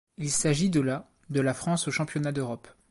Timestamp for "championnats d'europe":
1.91-2.67